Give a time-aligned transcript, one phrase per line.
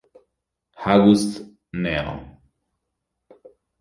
[0.91, 1.45] August
[1.77, 2.15] Neo